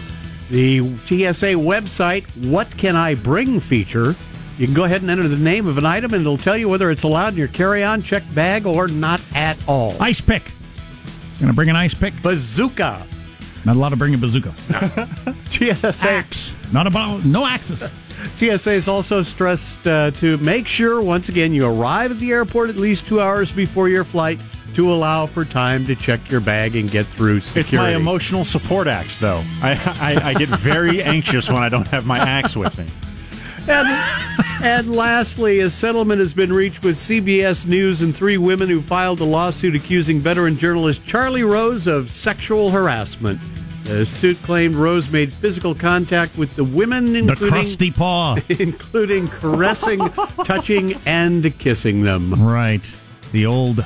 [0.50, 4.14] The TSA website, What Can I Bring feature,
[4.58, 6.68] you can go ahead and enter the name of an item and it'll tell you
[6.68, 9.94] whether it's allowed in your carry on, checked bag, or not at all.
[10.00, 10.50] Ice pick.
[11.40, 12.20] Gonna bring an ice pick?
[12.22, 13.06] Bazooka.
[13.64, 14.52] Not allowed to bring a bazooka.
[15.50, 16.08] TSA.
[16.08, 16.56] Axe.
[16.72, 17.90] Not about no axes.
[18.36, 22.70] TSA is also stressed uh, to make sure, once again, you arrive at the airport
[22.70, 24.38] at least two hours before your flight
[24.74, 27.60] to allow for time to check your bag and get through security.
[27.60, 29.42] It's my emotional support axe, though.
[29.62, 32.86] I, I, I get very anxious when I don't have my axe with me.
[33.68, 33.88] And,
[34.62, 39.20] and lastly, a settlement has been reached with CBS News and three women who filed
[39.20, 43.40] a lawsuit accusing veteran journalist Charlie Rose of sexual harassment.
[43.84, 49.28] The suit claimed Rose made physical contact with the women, including the crusty paw, including
[49.28, 49.98] caressing,
[50.44, 52.32] touching, and kissing them.
[52.34, 52.84] Right,
[53.32, 53.84] the old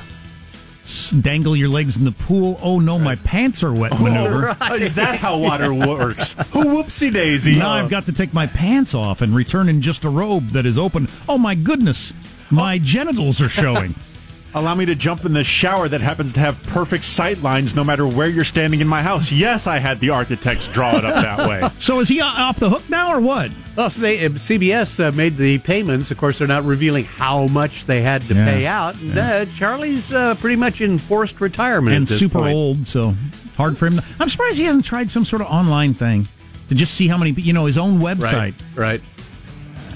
[1.21, 2.59] dangle your legs in the pool.
[2.61, 3.93] Oh no, my pants are wet.
[3.95, 4.49] Oh, maneuver.
[4.49, 4.81] Oh, right.
[4.81, 6.33] Is that how water works?
[6.35, 7.57] Whoopsie daisy!
[7.57, 10.65] Now I've got to take my pants off and return in just a robe that
[10.65, 11.07] is open.
[11.27, 12.13] Oh my goodness,
[12.49, 13.95] my genitals are showing.
[14.55, 17.83] Allow me to jump in the shower that happens to have perfect sight lines no
[17.83, 19.31] matter where you're standing in my house.
[19.31, 21.69] Yes, I had the architects draw it up that way.
[21.77, 23.51] so is he off the hook now or what?
[23.77, 26.09] Oh, so they, uh, CBS uh, made the payments.
[26.09, 28.45] Of course, they're not revealing how much they had to Yeah.
[28.45, 28.95] pay out.
[28.95, 29.27] And, Yeah.
[29.27, 32.55] uh, Charlie's uh, pretty much in forced retirement and at this super point.
[32.55, 33.15] old, so
[33.55, 33.97] hard for him.
[33.97, 36.27] To, I'm surprised he hasn't tried some sort of online thing
[36.69, 37.31] to just see how many.
[37.31, 38.33] You know, his own website.
[38.33, 38.53] Right.
[38.75, 39.01] right.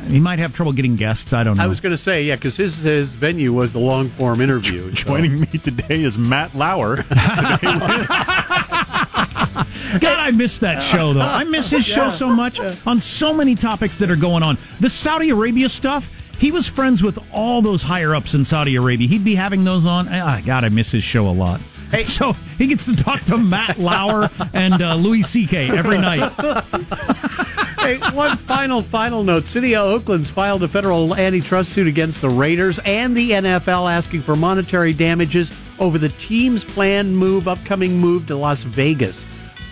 [0.08, 1.34] He might have trouble getting guests.
[1.34, 1.64] I don't know.
[1.64, 4.90] I was going to say, yeah, because his, his venue was the long form interview.
[4.96, 6.98] so- Joining me today is Matt Lauer.
[10.00, 11.20] God, I miss that show though.
[11.22, 14.58] I miss his show so much on so many topics that are going on.
[14.80, 16.10] The Saudi Arabia stuff.
[16.40, 19.08] He was friends with all those higher ups in Saudi Arabia.
[19.08, 20.08] He'd be having those on.
[20.12, 21.62] Ah, God, I miss his show a lot.
[21.92, 25.70] Hey, so he gets to talk to Matt Lauer and uh, Louis C.K.
[25.78, 26.34] every night.
[27.84, 29.46] hey, one final, final note.
[29.46, 34.22] City of Oakland's filed a federal antitrust suit against the Raiders and the NFL asking
[34.22, 39.26] for monetary damages over the team's planned move, upcoming move to Las Vegas.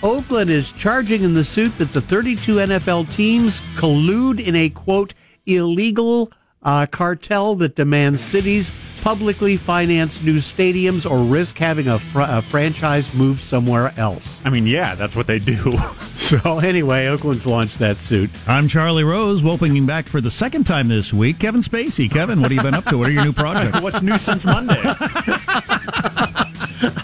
[0.03, 5.13] Oakland is charging in the suit that the 32 NFL teams collude in a, quote,
[5.45, 6.31] illegal
[6.63, 8.71] uh, cartel that demands cities
[9.01, 14.37] publicly finance new stadiums or risk having a, fr- a franchise move somewhere else.
[14.45, 15.73] I mean, yeah, that's what they do.
[16.21, 18.29] So anyway, Oakland's launched that suit.
[18.47, 22.09] I'm Charlie Rose, welcoming back for the second time this week, Kevin Spacey.
[22.09, 22.97] Kevin, what have you been up to?
[22.97, 23.81] What are your new projects?
[23.81, 24.81] What's new since Monday?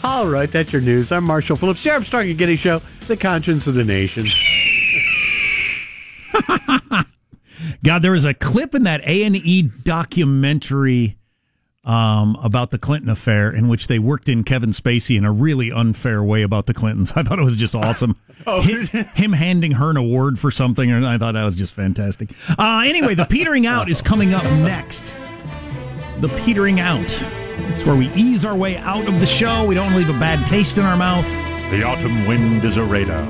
[0.04, 1.12] All right, that's your news.
[1.12, 4.28] I'm Marsha Phillips, the Armstrong and Getty Show, the conscience of the nation.
[7.84, 11.18] God, there was a clip in that A and E documentary
[11.88, 15.71] um, about the Clinton affair in which they worked in Kevin Spacey in a really
[15.71, 17.12] unfair way about the Clintons.
[17.15, 18.15] I thought it was just awesome.
[18.45, 18.62] Oh.
[18.62, 22.30] him, him handing her an award for something, and I thought that was just fantastic.
[22.58, 25.15] Uh, anyway, the petering out is coming up next.
[26.21, 27.12] The petering out.
[27.71, 29.65] It's where we ease our way out of the show.
[29.65, 31.26] We don't leave a bad taste in our mouth.
[31.71, 33.26] The autumn wind is a Raider.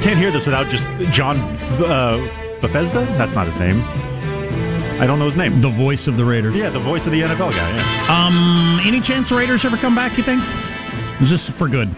[0.00, 2.18] Can't hear this without just John uh,
[2.60, 3.04] Bethesda.
[3.18, 3.80] That's not his name.
[5.02, 5.60] I don't know his name.
[5.60, 6.54] The voice of the Raiders.
[6.54, 7.74] Yeah, the voice of the NFL guy.
[7.74, 8.06] Yeah.
[8.26, 10.16] Um, any chance the Raiders ever come back?
[10.16, 10.40] You think?
[11.20, 11.92] Is this for good?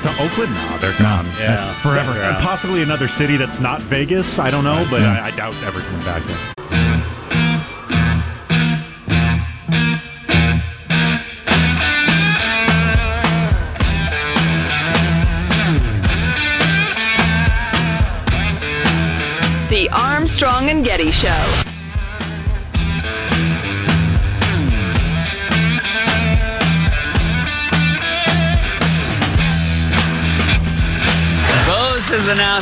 [0.00, 0.54] To Oakland?
[0.54, 1.26] No, they're gone.
[1.36, 2.12] That's forever.
[2.12, 4.38] Uh, Possibly another city that's not Vegas.
[4.38, 5.22] I don't know, but Yeah.
[5.22, 6.55] I, I doubt ever coming back there.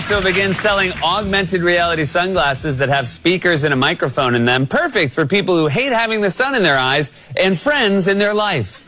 [0.05, 4.45] Has announced it begin selling augmented reality sunglasses that have speakers and a microphone in
[4.45, 8.19] them, perfect for people who hate having the sun in their eyes and friends in
[8.19, 8.87] their life.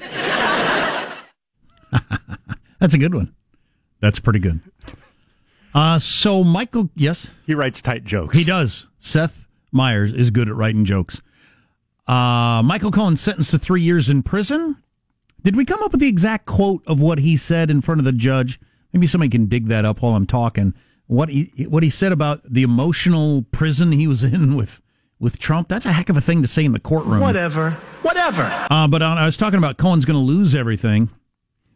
[2.80, 3.34] That's a good one.
[4.00, 4.60] That's pretty good.
[5.74, 8.36] Uh, so Michael, yes, He writes tight jokes.
[8.36, 8.86] he does.
[8.98, 11.22] Seth Meyers is good at writing jokes.
[12.06, 14.76] Uh, Michael Cohen sentenced to three years in prison.
[15.42, 18.04] Did we come up with the exact quote of what he said in front of
[18.04, 18.60] the judge?
[18.92, 20.74] Maybe somebody can dig that up while I'm talking.
[21.06, 24.80] What he what he said about the emotional prison he was in with
[25.18, 25.68] with Trump.
[25.68, 27.20] That's a heck of a thing to say in the courtroom.
[27.20, 27.72] Whatever.
[28.02, 28.66] Whatever.
[28.70, 31.10] Uh, but on, I was talking about Cohen's going to lose everything.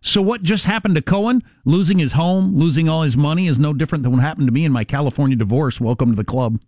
[0.02, 1.42] So what just happened to Cohen?
[1.64, 4.64] Losing his home, losing all his money is no different than what happened to me
[4.64, 5.80] in my California divorce.
[5.80, 6.58] Welcome to the club.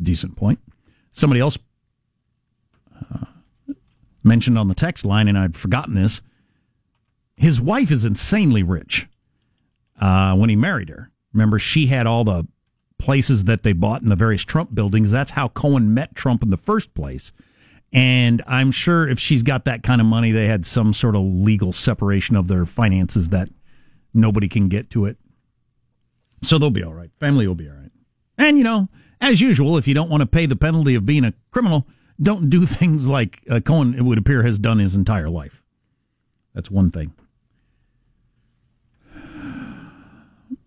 [0.00, 0.60] Decent point.
[1.12, 1.58] Somebody else
[3.12, 3.24] uh,
[4.22, 6.20] mentioned on the text line, and I'd forgotten this.
[7.36, 9.08] His wife is insanely rich.
[10.00, 12.46] Uh, when he married her, remember she had all the
[12.98, 15.10] places that they bought in the various Trump buildings.
[15.10, 17.32] That's how Cohen met Trump in the first place.
[17.92, 21.22] And I'm sure if she's got that kind of money, they had some sort of
[21.22, 23.48] legal separation of their finances that
[24.12, 25.18] nobody can get to it
[26.42, 27.10] So they'll be all right.
[27.20, 27.90] Family will be all right.
[28.38, 28.88] And, you know,
[29.20, 31.86] as usual, if you don't want to pay the penalty of being a criminal,
[32.20, 35.62] don't do things like uh, Cohen, it would appear, has done his entire life.
[36.54, 37.12] That's one thing.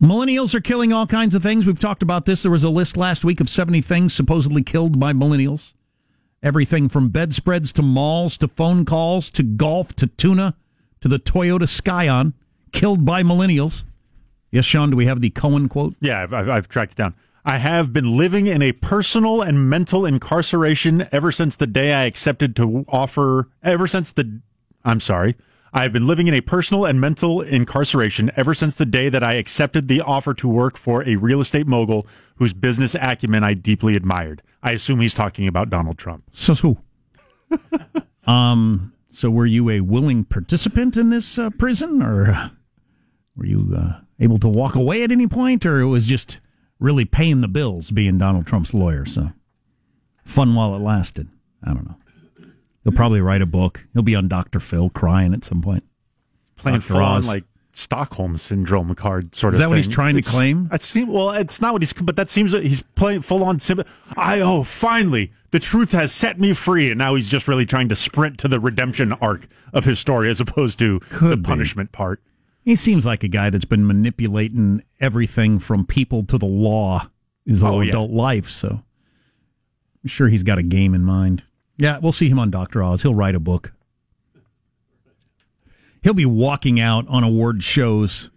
[0.02, 1.66] Millennials are killing all kinds of things.
[1.66, 2.42] We've talked about this.
[2.42, 5.74] There was a list last week of 70 things supposedly killed by millennials.
[6.42, 10.56] Everything from bedspreads to malls to phone calls to golf to tuna
[11.02, 12.34] to the Toyota Scion
[12.72, 13.84] killed by millennials.
[14.52, 15.96] Yes, Sean, do we have the Cohen quote?
[16.00, 17.14] Yeah, I've, I've, I've tracked it down.
[17.44, 22.06] I have been living in a personal and mental incarceration ever since the day I
[22.06, 24.40] accepted to offer, ever since the,
[24.86, 25.36] I'm sorry,
[25.72, 29.24] I have been living in a personal and mental incarceration ever since the day that
[29.24, 33.54] I accepted the offer to work for a real estate mogul whose business acumen I
[33.54, 34.42] deeply admired.
[34.64, 36.24] I assume he's talking about Donald Trump.
[36.32, 36.78] So who?
[38.26, 38.94] um.
[39.12, 42.52] So were you a willing participant in this uh, prison, or
[43.36, 46.40] were you uh, able to walk away at any point, or it was just
[46.80, 49.06] really paying the bills being Donald Trump's lawyer?
[49.06, 49.32] So
[50.24, 51.28] fun while it lasted.
[51.64, 51.98] I don't know.
[52.90, 53.86] He'll probably write a book.
[53.94, 54.60] He'll be on Dr.
[54.60, 55.84] Phil crying at some point.
[56.56, 59.56] Playing full on like Stockholm syndrome card sort of.
[59.56, 59.94] Is that what he's thing.
[59.94, 60.70] trying to claim?
[60.74, 63.60] It seem, well, it's not what he's, but that seems that he's playing full on.
[63.60, 63.84] Sim-
[64.18, 67.90] I oh, finally, the truth has set me free, and now he's just really trying
[67.90, 71.44] to sprint to the redemption arc of his story as opposed to the be.
[71.44, 72.22] punishment part.
[72.66, 77.08] He seems like a guy that's been manipulating everything from people to the law
[77.46, 77.90] his oh, whole Oh, yeah.
[77.90, 78.50] adult life.
[78.50, 78.84] So
[80.04, 81.44] I'm sure he's got a game in mind.
[81.80, 82.84] Yeah, we'll see him on Dr.
[82.84, 83.02] Oz.
[83.02, 83.74] He'll write a book.
[86.04, 88.30] He'll be walking out on award shows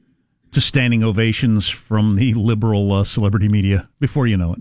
[0.52, 4.60] to standing ovations from the liberal uh, celebrity media before you know it.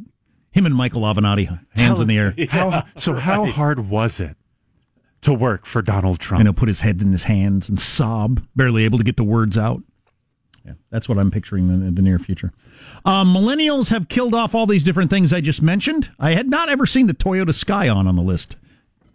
[0.51, 2.33] Him and Michael Avenatti, hands Tell- in the air.
[2.49, 4.35] How, so how hard was it
[5.21, 6.39] to work for Donald Trump?
[6.41, 9.23] And he'll put his head in his hands and sob, barely able to get the
[9.23, 9.81] words out.
[10.65, 12.51] Yeah, that's what I'm picturing in, in the near future.
[13.05, 16.11] Um, millennials have killed off all these different things I just mentioned.
[16.19, 18.57] I had not ever seen the Toyota Scion on the list.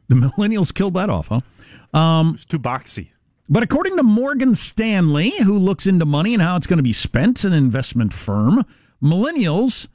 [0.09, 1.99] The millennials killed that off, huh?
[1.99, 3.11] Um, it's too boxy.
[3.49, 6.93] But according to Morgan Stanley, who looks into money and how it's going to be
[6.93, 8.65] spent, an investment firm,
[9.03, 9.87] millennials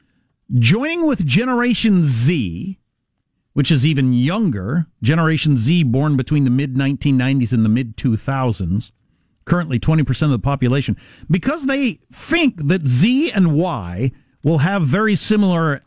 [0.54, 2.80] joining with Generation Z,
[3.54, 8.92] which is even younger, Generation Z born between the mid 1990s and the mid 2000s,
[9.46, 10.96] currently 20% of the population,
[11.30, 14.12] because they think that Z and Y
[14.44, 15.84] will have very similar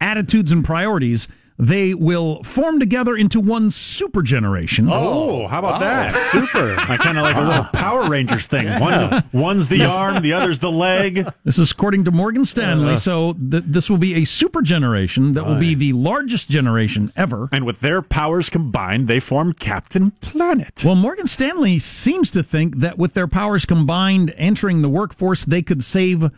[0.00, 1.26] attitudes and priorities.
[1.58, 4.88] They will form together into one super generation.
[4.88, 6.14] Oh, how about that?
[6.30, 6.76] Super.
[6.78, 8.68] I kind of like a little Power Rangers thing.
[8.80, 11.28] One, one's the arm, the other's the leg.
[11.42, 12.94] This is according to Morgan Stanley.
[12.94, 12.96] Uh.
[12.96, 17.48] so th- this will be a super generation that will be the largest generation ever.
[17.50, 20.82] And with their powers combined, they form Captain Planet.
[20.84, 25.62] Well, Morgan Stanley seems to think that with their powers combined entering the workforce, they
[25.62, 26.30] could save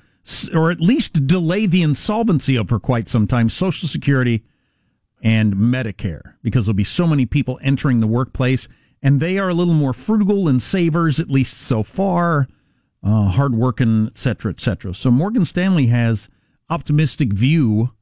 [0.54, 4.42] or at least delay the insolvency of for quite some time Social Security
[5.20, 8.68] and Medicare because there'll be so many people entering the workplace
[9.02, 12.48] and they are a little more frugal and savers, at least so far,
[13.02, 14.94] uh, hardworking, et cetera, et cetera.
[14.94, 16.28] So Morgan Stanley has
[16.68, 17.92] optimistic view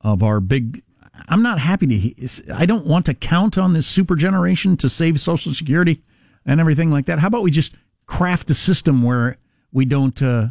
[0.00, 0.82] of our big.
[1.28, 2.54] I'm not happy to.
[2.54, 6.02] I don't want to count on this super generation to save Social Security
[6.46, 7.18] and everything like that.
[7.18, 7.74] How about we just
[8.06, 9.38] craft a system where
[9.72, 10.48] we don't uh,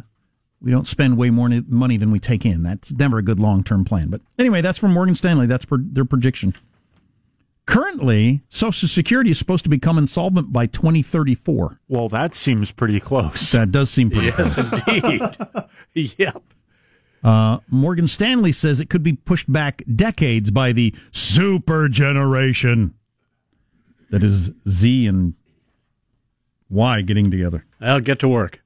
[0.60, 2.62] we don't spend way more money than we take in?
[2.62, 4.08] That's never a good long term plan.
[4.08, 5.46] But anyway, that's from Morgan Stanley.
[5.46, 6.54] That's per, their projection.
[7.66, 11.80] Currently, Social Security is supposed to become insolvent by 2034.
[11.88, 13.52] Well, that seems pretty close.
[13.52, 14.72] That does seem pretty Yes, close.
[14.86, 15.04] Yes,
[15.94, 16.14] indeed.
[16.18, 16.42] yep.
[17.22, 22.94] Uh, Morgan Stanley says it could be pushed back decades by the super generation
[24.10, 25.34] that is Z and
[26.70, 27.66] Y getting together.
[27.80, 28.62] I'll get to work.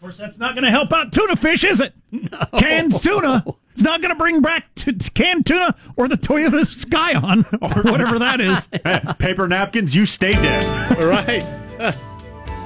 [0.00, 1.92] Of course, that's not going to help out tuna fish, is it?
[2.10, 2.46] No.
[2.58, 3.44] Canned tuna.
[3.74, 7.82] It's not going to bring back t- t- canned tuna or the Toyota Scion or
[7.82, 8.66] whatever that is.
[9.18, 10.64] Paper napkins, you stay dead.
[10.98, 11.44] All right.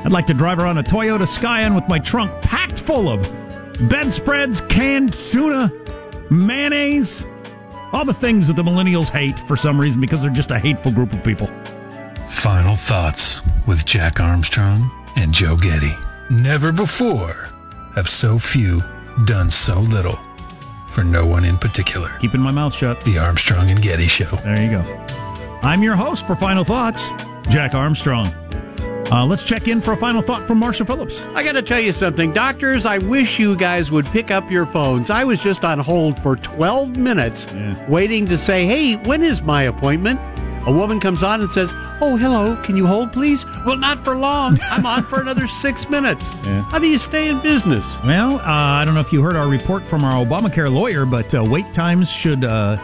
[0.05, 3.20] I'd like to drive around a Toyota Scion with my trunk packed full of
[3.88, 5.73] bedspreads, canned tuna,
[6.31, 7.25] mayonnaise,
[7.92, 10.92] all the things that the millennials hate for some reason because they're just a hateful
[10.92, 11.49] group of people.
[12.29, 15.92] Final thoughts with Jack Armstrong and Joe Getty.
[16.30, 17.51] Never before
[17.94, 18.82] have so few
[19.26, 20.18] done so little
[20.88, 22.16] for no one in particular.
[22.18, 23.01] Keeping my mouth shut.
[23.03, 24.36] The Armstrong and Getty Show.
[24.36, 24.80] There you go.
[25.62, 27.11] I'm your host for Final Thoughts,
[27.49, 28.28] Jack Armstrong.
[29.12, 31.20] Uh, let's check in for a final thought from Marsha Phillips.
[31.34, 32.32] I got to tell you something.
[32.32, 35.11] Doctors, I wish you guys would pick up your phones.
[35.11, 37.46] I was just on hold for 12 minutes
[37.86, 40.18] waiting to say, hey, when is my appointment?
[40.66, 42.56] A woman comes on and says, Oh, hello.
[42.62, 43.44] Can you hold, please?
[43.64, 44.58] Well, not for long.
[44.70, 46.34] I'm on for another six minutes.
[46.44, 46.62] Yeah.
[46.64, 47.98] How do you stay in business?
[48.04, 51.34] Well, uh, I don't know if you heard our report from our Obamacare lawyer, but
[51.34, 52.76] uh, wait times should uh,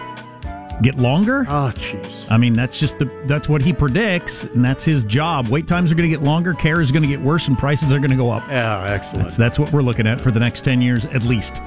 [0.82, 1.44] get longer.
[1.48, 2.30] Oh, jeez.
[2.30, 5.48] I mean, that's just the that's what he predicts, and that's his job.
[5.48, 7.92] Wait times are going to get longer, care is going to get worse, and prices
[7.92, 8.46] are going to go up.
[8.48, 9.24] Yeah, excellent.
[9.24, 11.62] That's, that's what we're looking at for the next ten years at least.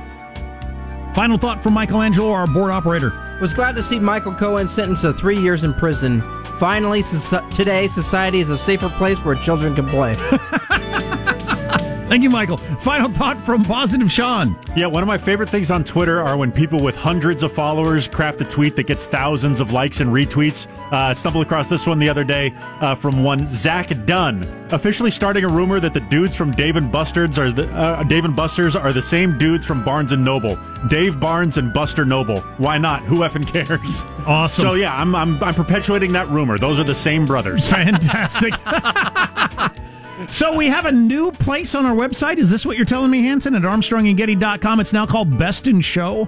[1.16, 3.14] Final thought from Michelangelo, our board operator.
[3.40, 6.22] Was glad to see Michael Cohen sentenced to three years in prison.
[6.58, 10.16] Finally, soci- today, society is a safer place where children can play.
[12.14, 12.58] Thank you, Michael.
[12.58, 14.56] Final thought from Positive Sean.
[14.76, 18.08] Yeah, one of my favorite things on Twitter are when people with hundreds of followers
[18.08, 20.68] craft a tweet that gets thousands of likes and retweets.
[20.92, 25.10] Uh, I stumbled across this one the other day uh, from one Zach Dunn, officially
[25.10, 28.36] starting a rumor that the dudes from Dave and Buster's are the uh, Dave and
[28.36, 30.56] Buster's are the same dudes from Barnes and Noble.
[30.90, 32.42] Dave Barnes and Buster Noble.
[32.60, 33.02] Why not?
[33.06, 34.04] Who effing cares?
[34.28, 34.62] Awesome.
[34.62, 36.60] So yeah, I'm I'm, I'm perpetuating that rumor.
[36.60, 37.68] Those are the same brothers.
[37.68, 38.54] Fantastic.
[40.30, 42.38] so we have a new place on our website.
[42.38, 43.56] Is this what you're telling me, Hanson?
[43.56, 44.80] At ArmstrongandGetty.com.
[44.80, 46.28] It's now called Best in Show.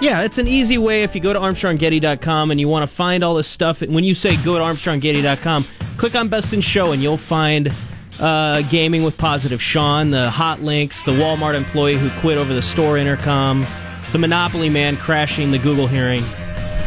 [0.00, 3.22] Yeah, it's an easy way if you go to ArmstrongGetty.com and you want to find
[3.22, 3.82] all this stuff.
[3.82, 5.66] When you say go to ArmstrongGetty.com,
[5.98, 7.70] click on Best in Show and you'll find
[8.18, 12.62] uh, Gaming with Positive Sean, the hot links, the Walmart employee who quit over the
[12.62, 13.66] store intercom,
[14.12, 16.24] the Monopoly man crashing the Google hearing.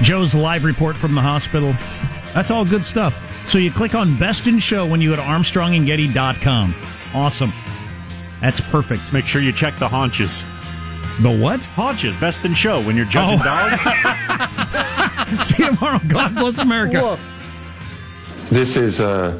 [0.02, 1.76] Joe's live report from the hospital.
[2.34, 3.16] That's all good stuff.
[3.48, 6.76] So you click on Best in Show when you go to ArmstrongandGetty.com.
[7.14, 7.54] Awesome.
[8.42, 9.14] That's perfect.
[9.14, 10.44] Make sure you check the haunches.
[11.22, 11.64] The what?
[11.64, 13.44] Haunches, best in show when you're judging Oh.
[13.44, 13.82] dogs.
[15.48, 16.00] See you tomorrow.
[16.08, 17.20] God bless America.
[18.50, 19.40] This is a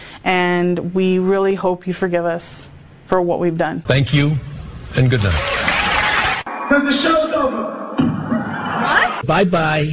[0.23, 2.69] and we really hope you forgive us
[3.05, 3.81] for what we've done.
[3.81, 4.35] Thank you,
[4.95, 6.43] and good night.
[6.69, 7.63] Because the show's over.
[7.97, 9.25] What?
[9.27, 9.89] Bye bye.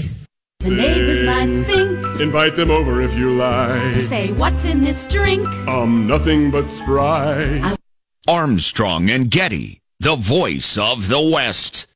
[0.61, 3.97] The neighbors might think, Invite them over if you like.
[3.97, 5.47] say, what's in this drink?
[5.69, 7.77] Um, nothing but Sprite.
[8.29, 11.87] Armstrong and Getty, the voice of the West.